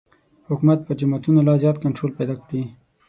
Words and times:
حکومت 0.49 0.79
پر 0.87 0.93
جوماتونو 0.99 1.39
لا 1.47 1.55
زیات 1.61 1.77
کنټرول 1.83 2.11
پیدا 2.19 2.35
کړي. 2.43 2.63